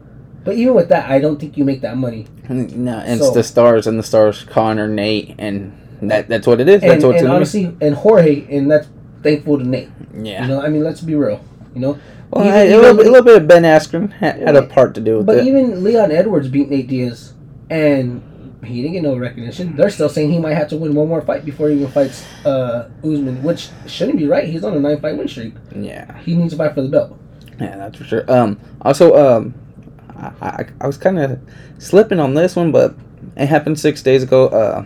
[0.44, 2.26] but even with that, I don't think you make that money.
[2.48, 6.68] No, it's So- the stars and the stars, Connor, Nate, and that that's what it
[6.68, 6.82] is.
[6.82, 8.88] And, That's what's and honestly, and Jorge, and that's
[9.22, 9.88] thankful to Nate.
[10.22, 10.42] Yeah.
[10.42, 11.40] You know, I mean, let's be real.
[11.74, 11.96] You know,
[12.32, 14.62] well, even- I- a, little, bit- a little bit of Ben Askren had, had a
[14.62, 15.46] part to do with but it.
[15.46, 17.32] even Leon Edwards beat Nate Diaz,
[17.70, 18.22] and
[18.64, 19.74] he didn't get no recognition.
[19.76, 22.24] They're still saying he might have to win one more fight before he even fights
[22.44, 24.46] uh, Usman, which shouldn't be right.
[24.48, 25.54] He's on a nine fight win streak.
[25.74, 26.18] yeah.
[26.18, 27.18] He needs to fight for the belt.
[27.58, 28.30] Yeah, that's for sure.
[28.30, 29.54] Um, also, um,
[30.16, 31.38] I, I, I was kind of
[31.78, 32.94] slipping on this one, but
[33.36, 34.48] it happened six days ago.
[34.48, 34.84] Uh,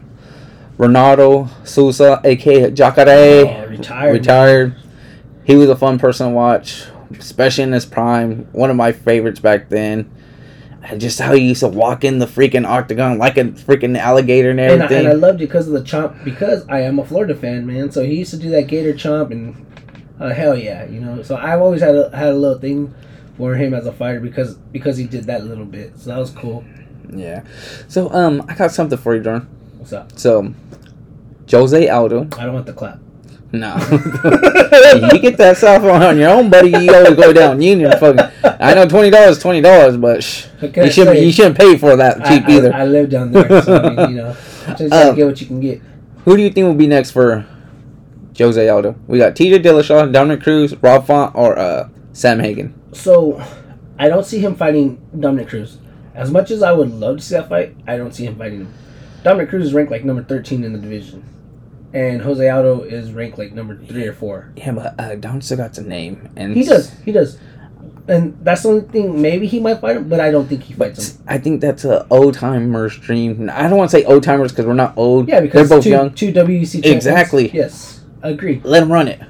[0.79, 4.13] Ronaldo Sousa, aka Jacare, Oh, retired.
[4.13, 4.77] retired.
[5.45, 6.87] He was a fun person to watch,
[7.19, 8.49] especially in his prime.
[8.53, 10.11] One of my favorites back then.
[10.99, 14.61] Just how he used to walk in the freaking octagon like a freaking alligator and
[14.61, 15.07] And I, everything.
[15.07, 16.23] and I loved it because of the chomp.
[16.25, 17.91] Because I am a Florida fan, man.
[17.91, 19.67] So he used to do that Gator chomp, and
[20.21, 21.23] uh, hell yeah, you know.
[21.23, 22.95] So I've always had a had a little thing
[23.39, 25.99] for him as a fighter because because he did that little bit.
[25.99, 26.65] So that was cool.
[27.11, 27.43] yeah.
[27.89, 29.49] So um, I got something for you, Jordan.
[29.79, 30.19] What's up?
[30.19, 30.53] So,
[31.51, 32.29] Jose Aldo.
[32.39, 32.99] I don't want the clap.
[33.61, 33.77] No.
[35.13, 36.71] you get that stuff on your own, buddy.
[36.71, 37.93] You always go down Union.
[37.99, 38.21] Fucking.
[38.61, 41.17] I know twenty dollars, twenty dollars, but shh, What can I you shouldn't.
[41.19, 41.25] say?
[41.25, 42.75] You shouldn't pay for that I, cheap either.
[42.75, 44.33] I, I live down there, so I mean, you know,
[44.77, 45.81] just gotta Um, get what you can get.
[46.25, 47.47] Who do you think will be next for
[48.39, 48.97] Jose Aldo?
[49.07, 49.61] We got T.J.
[49.61, 52.73] Dillashaw, Dominic Cruz, Rob Font, or uh, Sandhagen.
[52.93, 53.43] So,
[53.99, 55.79] I don't see him fighting Dominic Cruz.
[56.15, 58.61] As much as I would love to see that fight, I don't see him fighting
[58.63, 58.75] him.
[59.23, 61.25] Dominic Cruz is ranked like number 13 in the division.
[61.95, 64.53] And Jose Aldo is ranked like number 3 or 4.
[64.57, 66.93] Yeah, but uh, Dom still got a name, and He does.
[67.05, 67.39] He does.
[68.09, 69.23] And that's the only thing.
[69.23, 71.25] Maybe he might fight him, but I don't think he fights him.
[71.27, 73.49] I think that's a old timers dream.
[73.51, 75.29] I don't want to say old timers because we're not old.
[75.29, 76.13] Yeah, because they're both two, young.
[76.13, 76.85] two WEC champions.
[76.85, 77.51] Exactly.
[77.51, 78.61] Yes, agree.
[78.63, 79.23] Let him run it.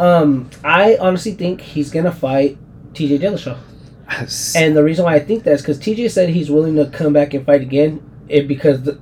[0.00, 2.56] Um, I honestly think he's gonna fight
[2.94, 3.58] TJ Dillashaw.
[4.56, 7.12] And the reason why I think that is because TJ said he's willing to come
[7.12, 8.98] back and fight again, it because the,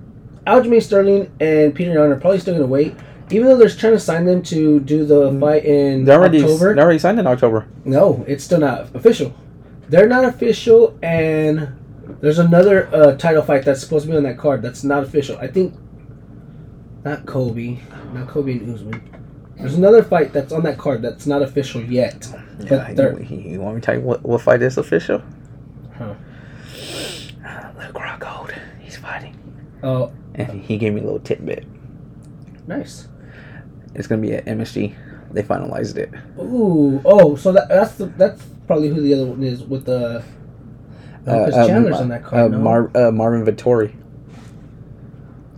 [0.46, 2.94] Aljamain Sterling and Petr Yan are probably still gonna wait,
[3.30, 6.74] even though they're trying to sign them to do the fight in They're already, October.
[6.74, 7.66] they're already signed in October.
[7.84, 9.34] No, it's still not official.
[9.88, 11.68] They're not official, and
[12.20, 15.36] there's another uh, title fight that's supposed to be on that card that's not official.
[15.38, 15.74] I think
[17.04, 17.80] not Colby,
[18.12, 19.02] not Colby and Usman.
[19.56, 22.26] There's another fight that's on that card that's not official yet.
[22.60, 25.22] Yeah, you, you want me to tell you what, what fight is official?
[25.96, 26.14] Huh.
[27.44, 28.56] Uh, Luke Rockhold.
[28.80, 29.36] He's fighting.
[29.82, 31.66] Oh, And he gave me a little tidbit.
[32.66, 33.08] nice.
[33.94, 34.94] It's gonna be at MSG.
[35.32, 36.10] They finalized it.
[36.38, 40.22] Ooh, oh, so that, that's the, that's probably who the other one is with the.
[41.24, 42.46] Because um, Chandler's on that card.
[42.46, 42.58] Uh, no?
[42.58, 43.94] Mar- uh, Marvin Vittori.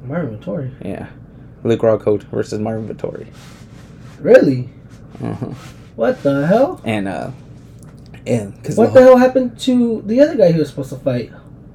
[0.05, 0.73] Marvin Vittori.
[0.85, 1.09] Yeah.
[1.63, 3.29] Luke Rockhold versus Marvin Vittori.
[4.21, 4.69] Really?
[5.23, 5.47] Uh-huh.
[5.97, 6.81] What the hell?
[6.85, 7.31] And uh,
[8.27, 11.31] and because What the hell happened to the other guy who was supposed to fight?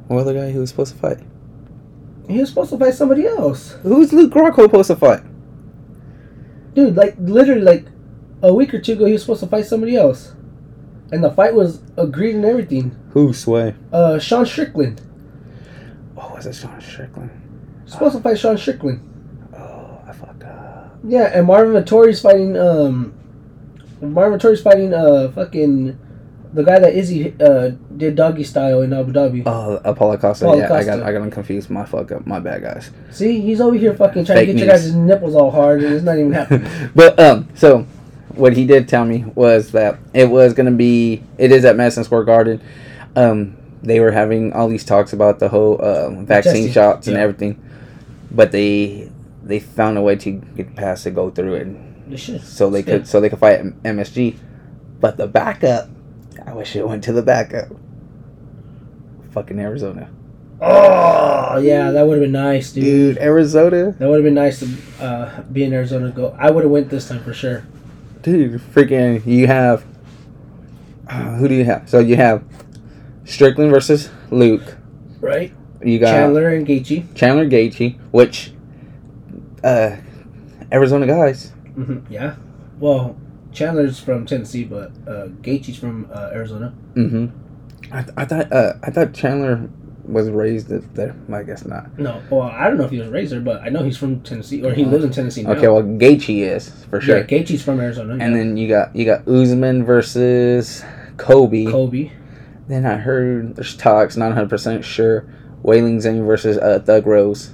[0.08, 1.20] what other guy who was supposed to fight?
[2.30, 3.72] He was supposed to fight somebody else.
[3.82, 5.24] Who's Luke Rockhold supposed to fight?
[6.76, 7.88] Dude, like literally like
[8.44, 10.34] a week or two ago he was supposed to fight somebody else.
[11.12, 12.96] And the fight was agreed and everything.
[13.12, 13.74] Who sway?
[13.92, 15.02] Uh Sean Strickland.
[16.16, 17.32] Oh, was it Sean Strickland?
[17.86, 19.02] Supposed to fight Sean Strickland.
[19.58, 20.96] Oh, I fucked up.
[21.04, 23.14] Yeah, and Marvin Vittori's fighting um
[24.02, 25.98] Marvin Vittori's fighting uh fucking
[26.54, 29.44] the guy that Izzy uh did doggy style in Abu Dhabi.
[29.46, 30.46] Oh, Paulo Costa.
[30.46, 31.70] Paulo yeah, I got I got him confused.
[31.70, 32.26] My fuck up.
[32.26, 32.92] My bad, guys.
[33.12, 35.94] See, he's over here fucking trying Fake to get your guys' nipples all hard and
[35.94, 36.92] it's not even happening.
[36.96, 37.86] but um, so
[38.36, 41.24] what he did tell me was that it was gonna be.
[41.38, 42.62] It is at Madison Square Garden.
[43.16, 47.16] Um, they were having all these talks about the whole uh, vaccine testing, shots and
[47.16, 47.24] yeah.
[47.24, 47.62] everything,
[48.32, 49.10] but they
[49.44, 53.08] they found a way to get past to go through it, They so they could
[53.08, 54.38] so they could fight MSG.
[55.00, 55.90] But the backup,
[56.50, 57.68] I wish it went to the backup.
[59.32, 60.10] Fucking Arizona,
[60.60, 62.84] Oh yeah, that would have been nice, dude.
[62.84, 63.18] dude.
[63.20, 64.68] Arizona, That would have been nice to
[65.04, 66.10] uh, be in Arizona.
[66.12, 66.36] Go.
[66.40, 67.64] I would have went this time for sure.
[68.24, 68.60] dude.
[68.60, 69.86] Freaking, you have.
[71.08, 71.88] Uh, who do you have?
[71.90, 72.44] So you have
[73.26, 74.76] Strickland versus Luke.
[75.22, 75.54] Right?
[75.84, 77.16] You got Chandler and Gaethje.
[77.16, 78.52] Chandler Gaethje, which
[79.64, 79.96] uh,
[80.72, 81.50] Arizona guys.
[81.76, 82.36] hmm Yeah.
[82.80, 83.16] Well,
[83.52, 86.74] Chandler's from Tennessee, but uh, Gaethje's from uh, Arizona.
[86.94, 87.28] Mm-hmm.
[87.92, 89.70] I, th- I thought uh, I thought Chandler
[90.06, 91.16] was raised there.
[91.32, 91.98] I guess not.
[91.98, 94.22] No, well, I don't know if he was raised there, but I know he's from
[94.22, 95.52] Tennessee, or he lives in Tennessee now.
[95.52, 97.18] Okay, well Gaethje is for sure.
[97.18, 98.14] yeah, Gaethje's from Arizona.
[98.14, 98.30] and yeah.
[98.30, 100.84] then you got you got Usman versus
[101.18, 101.66] Colby.
[101.68, 102.12] Colby.
[102.68, 105.28] Then I heard there's talks, not 100 percent sure.
[105.64, 107.52] Weili Zhang versus uh, Thug Rose.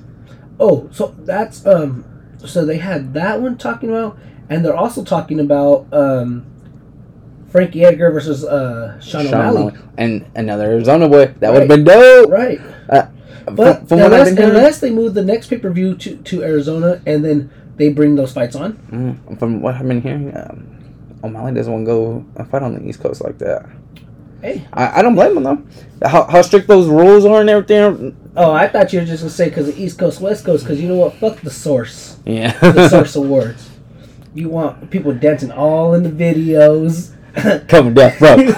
[0.60, 2.06] Oh, so that's um,
[2.46, 4.18] so they had that one talking about,
[4.50, 6.46] and they're also talking about um,
[7.50, 9.62] Frankie Edgar versus uh Sean, Sean O'Malley.
[9.64, 9.80] O'Malley.
[9.98, 11.28] and another Arizona boy.
[11.40, 12.30] That would have been dope.
[12.30, 12.60] Right,
[13.46, 16.44] From, but from I've unless, unless they move the next pay per view to to
[16.44, 18.74] Arizona, and then they bring those fights on.
[18.92, 20.84] Mm, from what I've been hearing, um,
[21.24, 23.66] O'Malley doesn't want to go and fight on the East Coast like that.
[24.42, 26.08] Hey, I, I don't blame him though.
[26.08, 28.16] How, how strict those rules are and everything.
[28.36, 30.80] oh, I thought you were just gonna say because the East Coast, West Coast, because
[30.82, 31.14] you know what?
[31.16, 32.52] Fuck the source, Yeah.
[32.60, 33.70] the source awards.
[34.36, 37.14] You want people dancing all in the videos.
[37.68, 38.54] Coming down from.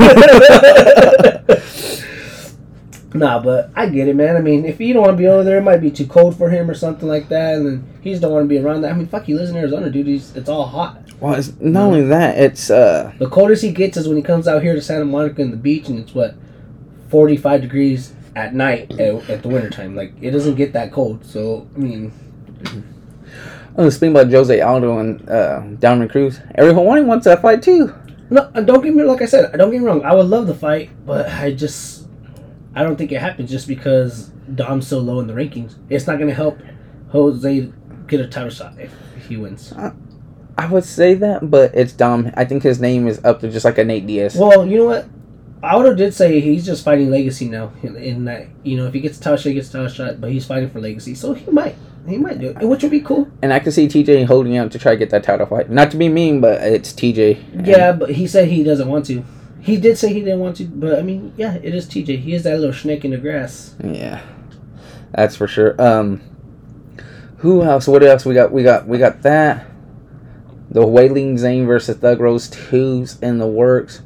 [3.13, 4.35] Nah, but I get it, man.
[4.35, 6.37] I mean, if you don't want to be over there, it might be too cold
[6.37, 8.81] for him or something like that, and then he just don't want to be around
[8.81, 8.91] that.
[8.91, 10.07] I mean, fuck, he lives in Arizona, dude.
[10.07, 10.99] He's, it's all hot.
[11.19, 12.37] well, it's not only that.
[12.37, 13.13] It's uh.
[13.17, 15.57] The coldest he gets is when he comes out here to Santa Monica and the
[15.57, 16.35] beach, and it's what,
[17.09, 19.95] forty five degrees at night at, at the wintertime.
[19.95, 21.25] Like it doesn't get that cold.
[21.25, 22.11] So I mean,
[23.77, 27.93] Oh, speaking about Jose Aldo and uh, Dominic Cruz, everyone wants that fight too.
[28.31, 29.51] no, don't get me like I said.
[29.55, 30.03] Don't get me wrong.
[30.03, 32.07] I would love the fight, but I just,
[32.73, 35.75] I don't think it happens just because Dom's so low in the rankings.
[35.89, 36.59] It's not gonna help
[37.09, 37.71] Jose
[38.07, 38.91] get a title shot if
[39.27, 39.73] he wins.
[40.57, 42.31] I would say that, but it's Dom.
[42.35, 44.35] I think his name is up to just like a Nate Diaz.
[44.35, 45.07] Well, you know what?
[45.61, 47.71] Aldo did say he's just fighting legacy now.
[47.83, 49.89] In, in that, you know, if he gets a title shot, he gets a title
[49.89, 51.75] shot, but he's fighting for legacy, so he might,
[52.07, 53.29] he might do it, which would be cool.
[53.41, 55.69] and I can see TJ holding out to try to get that title fight.
[55.69, 57.65] Not to be mean, but it's TJ.
[57.67, 59.25] Yeah, but he said he doesn't want to.
[59.59, 62.19] He did say he didn't want to, but I mean, yeah, it is TJ.
[62.19, 63.75] He is that little snake in the grass.
[63.83, 64.21] Yeah,
[65.11, 65.79] that's for sure.
[65.81, 66.21] Um,
[67.37, 67.87] who else?
[67.87, 68.51] What else we got?
[68.51, 69.67] We got we got that.
[70.69, 74.01] The Weili Zhang versus Thug Rose twos in the works.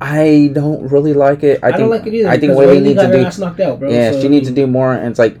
[0.00, 1.60] I don't really like it.
[1.62, 2.28] I, I, think don't like it either.
[2.28, 3.44] I think Weili needs to do.
[3.44, 3.90] knocked out, bro.
[3.90, 4.92] yeah, so, she needs to do more.
[4.92, 5.38] And it's like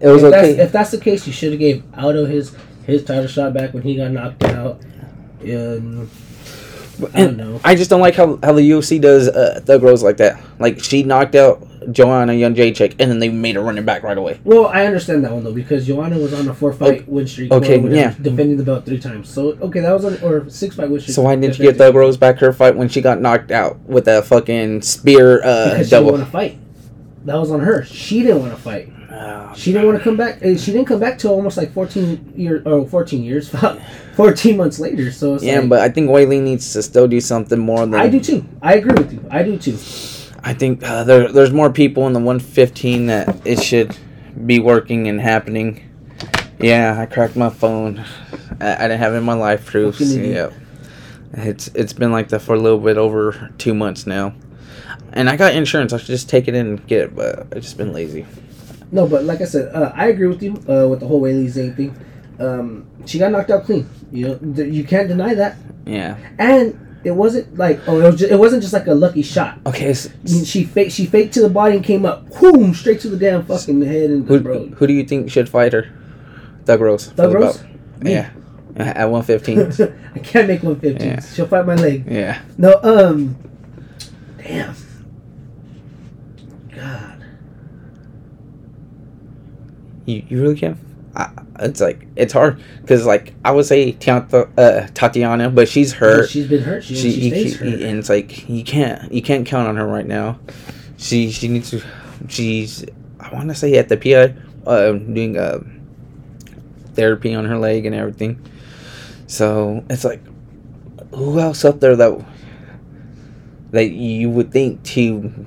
[0.00, 0.52] it was if okay.
[0.52, 2.54] That's, if that's the case, you should have gave Aldo his
[2.86, 4.80] his title shot back when he got knocked out.
[5.42, 6.08] And
[7.14, 7.60] I don't know.
[7.64, 10.40] I just don't like how, how the UFC does uh, Thug Rose like that.
[10.58, 14.40] Like she knocked out Joanna Jędrzejczyk, and then they made her running back right away.
[14.44, 17.52] Well, I understand that one though because Joanna was on a four fight win streak.
[17.52, 18.14] okay, yeah.
[18.20, 19.28] defending the belt three times.
[19.28, 21.14] So okay, that was on or six fight win streak.
[21.14, 23.78] So why didn't you get Thug Rose back her fight when she got knocked out
[23.80, 26.58] with that fucking spear uh, Because she didn't want to fight.
[27.24, 27.84] That was on her.
[27.84, 28.92] She didn't want to fight.
[29.10, 30.40] Oh, She didn't want to come back.
[30.40, 33.54] She didn't come back till almost like fourteen years or fourteen years,
[34.16, 35.10] fourteen months later.
[35.10, 37.94] So it's yeah, like, but I think Weili needs to still do something more than
[37.94, 38.44] I do too.
[38.62, 39.24] I agree with you.
[39.30, 39.78] I do too.
[40.44, 43.96] I think uh, there, there's more people in the 115 that it should
[44.46, 45.82] be working and happening.
[46.60, 48.04] Yeah, I cracked my phone.
[48.60, 49.98] I, I didn't have it in my life proofs.
[49.98, 50.52] Fucking idiot.
[51.34, 54.34] Yeah, it's it's been like that for a little bit over two months now,
[55.12, 55.92] and I got insurance.
[55.92, 58.26] I should just take it in and get it, but I've just been lazy.
[58.90, 61.46] No, but like I said, uh, I agree with you uh, with the whole Weili
[61.46, 61.94] Zhang thing.
[62.38, 63.88] Um, she got knocked out clean.
[64.12, 65.56] You know, th- you can't deny that.
[65.84, 66.16] Yeah.
[66.38, 68.20] And it wasn't like oh, it was.
[68.20, 69.58] Just, it wasn't just like a lucky shot.
[69.66, 69.92] Okay.
[69.94, 70.10] So,
[70.44, 70.92] she faked.
[70.92, 74.10] She faked to the body and came up, whoom, straight to the damn fucking head
[74.10, 74.66] and who bro.
[74.66, 75.90] who do you think should fight her?
[76.64, 77.06] Thug Rose.
[77.08, 77.62] Thug Rose?
[78.02, 78.30] Yeah.
[78.76, 79.88] At 115.
[80.14, 81.08] I can't make one fifteen.
[81.08, 81.20] Yeah.
[81.20, 82.04] She'll fight my leg.
[82.08, 82.40] yeah.
[82.56, 83.36] No, um,
[84.38, 84.74] damn.
[86.74, 87.24] God,
[90.08, 90.78] You, you really can.
[91.14, 95.92] I, it's like it's hard because like I would say Tianta, uh, Tatiana, but she's
[95.92, 96.30] hurt.
[96.30, 96.82] she's been hurt.
[96.82, 97.80] She, she, she you stays ca- hurt.
[97.82, 100.38] and it's like you can't you can't count on her right now.
[100.96, 101.82] She she needs to.
[102.28, 102.86] She's
[103.20, 104.34] I want to say at the PI
[104.66, 105.60] uh, doing uh,
[106.94, 108.42] therapy on her leg and everything.
[109.26, 110.22] So it's like
[111.14, 112.24] who else up there that
[113.72, 115.46] that you would think to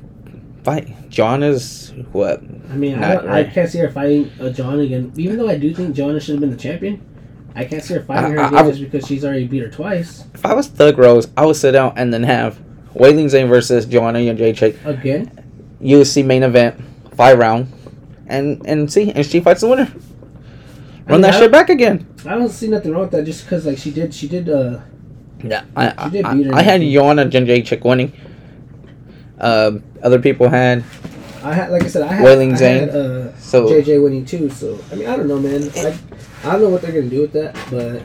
[0.63, 1.09] fight?
[1.09, 2.41] John is what?
[2.69, 5.11] I mean, I, Not don't, I can't see her fighting uh, John again.
[5.15, 7.01] Even though I do think Joanna should have been the champion,
[7.55, 9.61] I can't see her fighting her I- I- again I- just because she's already beat
[9.63, 10.23] her twice.
[10.33, 12.59] If I was Thug Rose, I would sit down and then have
[12.95, 15.31] Weili Zhang versus Joanna Jacek Again,
[15.81, 16.79] UFC main event,
[17.15, 17.71] five round,
[18.27, 19.91] and and see, and she fights the winner.
[21.07, 22.07] Run mean, that I shit back again.
[22.25, 23.23] I don't see nothing wrong with that.
[23.25, 24.47] Just because like she did, she did.
[24.47, 24.79] uh
[25.43, 28.13] Yeah, I I, I, her I had Joanna Jacek winning.
[29.39, 30.83] Um, other people had
[31.43, 32.79] I had, like I said, I had, Wailing I Zane.
[32.87, 34.49] had uh, so JJ winning too.
[34.49, 35.71] So I mean, I don't know, man.
[35.75, 35.97] I,
[36.43, 38.03] I don't know what they're gonna do with that, but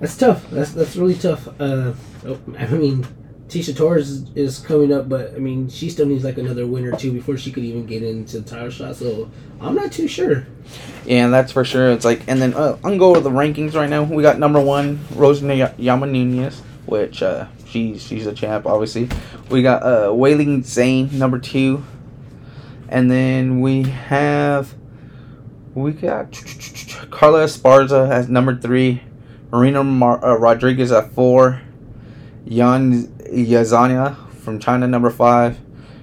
[0.00, 0.50] That's tough.
[0.50, 1.46] That's that's really tough.
[1.60, 1.92] Uh,
[2.26, 3.06] oh, I mean,
[3.48, 6.84] Tecia Torres is, is coming up, but I mean, she still needs like another win
[6.84, 8.96] or two before she could even get into the title shot.
[8.96, 10.44] So I'm not too sure.
[11.06, 11.90] Yeah, that's for sure.
[11.92, 14.02] It's like, and then uh, I'm gonna go with the rankings right now.
[14.02, 19.08] We got number one, Rose Namajunas, which uh, she's she's a champ, obviously.
[19.50, 21.82] We got uh, Weili Zhang, number two,
[22.88, 24.74] and then we have
[25.74, 26.32] we got
[27.10, 29.02] Carla Esparza as number three,
[29.50, 31.62] Marina Mar- uh, Rodriguez at four,
[32.44, 35.58] Yan Xiaonan from China number five,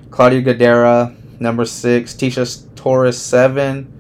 [0.10, 3.96] Claudia Gadera number six, Tecia Torres seven.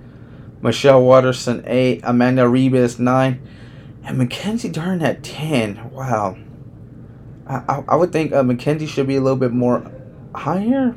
[0.61, 3.39] Michelle Waterson eight, Amanda Ribas, nine,
[4.03, 5.89] and Mackenzie Dern at ten.
[5.91, 6.35] Wow.
[7.49, 9.91] I, I, would think uh, Mackenzie should be a little bit more
[10.35, 10.95] higher,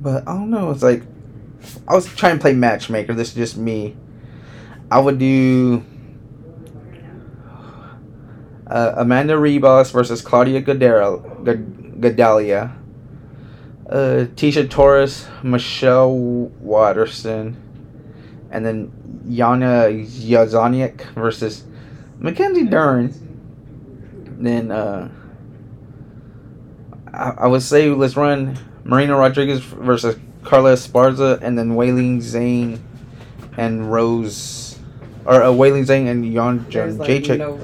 [0.00, 0.70] but I don't know.
[0.70, 1.02] It's like
[1.88, 3.14] I was trying to play matchmaker.
[3.14, 3.96] This is just me.
[4.90, 5.82] I would do
[8.66, 11.18] uh, Amanda Ribas versus Claudia Gadera,
[11.98, 12.76] Gadelha.
[13.88, 17.62] Uh, Tecia Torres, Michelle Waterson
[18.52, 18.92] and then
[19.26, 21.64] Yana Yazaniak versus
[22.18, 23.12] Mackenzie Dern.
[24.38, 25.08] Then uh,
[27.12, 32.80] I, I would say let's run Marina Rodriguez versus Carla Esparza, and then Weili Zhang
[33.56, 34.78] and Rose,
[35.24, 37.38] or uh, Weili Zhang and Yon Jacek.
[37.38, 37.58] No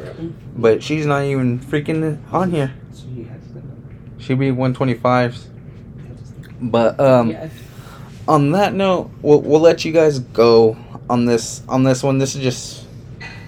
[0.56, 2.72] but she's not even freaking on here.
[4.18, 5.46] She'll be 125s.
[6.60, 7.30] But um.
[7.30, 7.50] Yes
[8.28, 10.76] on that note, we'll, we'll let you guys go
[11.08, 12.18] on this on this one.
[12.18, 12.86] This is just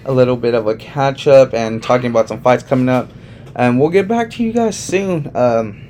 [0.06, 3.10] a little bit of a catch up and talking about some fights coming up,
[3.54, 5.30] and we'll get back to you guys soon.
[5.36, 5.86] Um,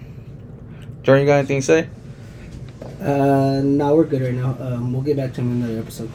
[1.02, 1.88] Jordan, you got anything to say?
[3.00, 4.56] Uh, no, we're good right now.
[4.60, 6.10] Um, we'll get back to him in another episode.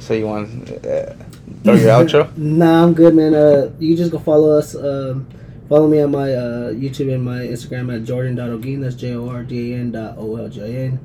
[0.00, 1.14] So you want uh,
[1.62, 2.32] throw your outro?
[2.36, 3.34] Nah, I'm good, man.
[3.34, 4.74] Uh, you just go follow us.
[4.74, 5.28] Um,
[5.68, 8.80] follow me on my uh, YouTube and my Instagram at jordan.oljan.
[8.80, 11.00] That's J O R D A N dot O L J A N.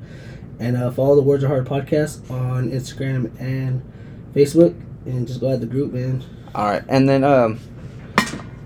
[0.58, 3.82] And uh, follow the Words of Heart podcast on Instagram and
[4.34, 4.74] Facebook.
[5.06, 6.22] And just go add the group, man.
[6.54, 6.82] All right.
[6.88, 7.58] And then um,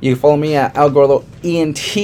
[0.01, 1.97] you can follow me at Al Gordo ENT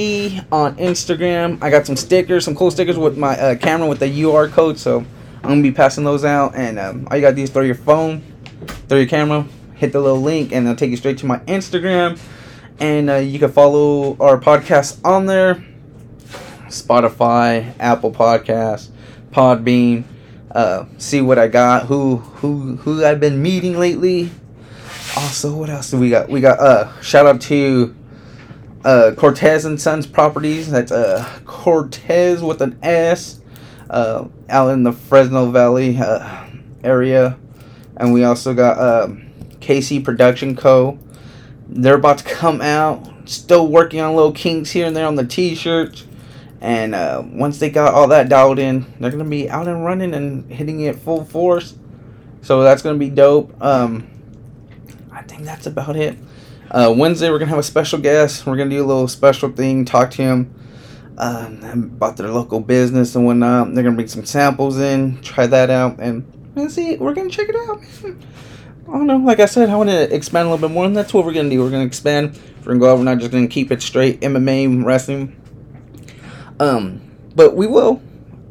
[0.51, 1.61] on Instagram.
[1.61, 4.79] I got some stickers, some cool stickers with my uh, camera with the QR code.
[4.79, 5.05] So
[5.43, 6.55] I'm to be passing those out.
[6.55, 8.23] And um, all you got to do is throw your phone,
[8.87, 12.19] throw your camera, hit the little link, and it'll take you straight to my Instagram.
[12.79, 15.63] And uh, you can follow our podcast on there
[16.67, 18.89] Spotify, Apple Podcasts,
[19.31, 20.05] Podbean,
[20.51, 24.31] uh, see what I got, who who who I've been meeting lately.
[25.15, 26.29] Also, what else do we got?
[26.29, 27.95] We got uh shout out to
[28.83, 30.71] uh Cortez and Sons Properties.
[30.71, 33.41] That's uh Cortez with an S.
[33.89, 36.47] Uh, out in the Fresno Valley uh,
[36.83, 37.37] area,
[37.97, 39.07] and we also got uh,
[39.59, 40.97] KC Production Co.
[41.67, 43.07] They're about to come out.
[43.25, 46.07] Still working on little kinks here and there on the T-shirts.
[46.59, 50.15] And uh, once they got all that dialed in, they're gonna be out and running
[50.15, 51.75] and hitting it full force.
[52.41, 53.53] So that's gonna be dope.
[53.61, 54.07] Um,
[55.23, 56.17] think that's about it.
[56.71, 58.45] Uh, Wednesday we're gonna have a special guest.
[58.45, 60.53] We're gonna do a little special thing, talk to him
[61.17, 63.73] uh, about their local business and whatnot.
[63.73, 66.97] They're gonna bring some samples in, try that out, and, and see.
[66.97, 67.81] We're gonna check it out.
[68.87, 69.17] I don't know.
[69.17, 71.33] Like I said, I want to expand a little bit more, and that's what we're
[71.33, 71.61] gonna do.
[71.61, 72.39] We're gonna expand.
[72.59, 72.97] We're gonna go over.
[72.99, 75.39] We're not just gonna keep it straight MMA wrestling.
[76.59, 77.01] Um,
[77.35, 78.01] but we will,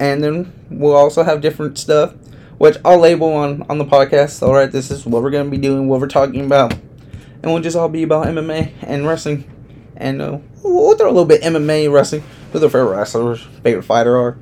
[0.01, 2.15] and then we'll also have different stuff,
[2.63, 4.41] which I'll label on on the podcast.
[4.41, 7.61] All right, this is what we're gonna be doing, what we're talking about, and we'll
[7.61, 9.51] just all be about MMA and wrestling,
[9.97, 12.23] and uh, we'll throw a little bit MMA wrestling.
[12.53, 14.39] Who their favorite wrestlers, favorite fighter are,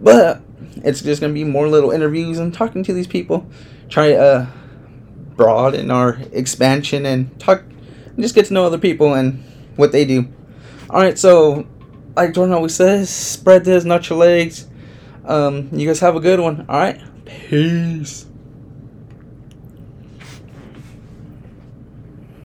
[0.00, 0.42] but
[0.78, 3.48] it's just gonna be more little interviews and talking to these people,
[3.88, 4.46] try to uh,
[5.36, 9.44] broaden our expansion and talk, and just get to know other people and
[9.76, 10.26] what they do.
[10.90, 11.64] All right, so
[12.16, 14.66] like Jordan always says, spread this, not your legs.
[15.24, 16.66] Um, you guys have a good one.
[16.68, 17.00] All right.
[17.26, 18.26] Peace.